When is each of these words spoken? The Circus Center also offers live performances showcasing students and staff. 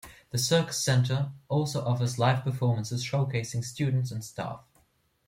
The 0.31 0.39
Circus 0.39 0.83
Center 0.83 1.31
also 1.47 1.85
offers 1.85 2.17
live 2.17 2.43
performances 2.43 3.05
showcasing 3.05 3.63
students 3.63 4.09
and 4.09 4.23
staff. 4.23 4.63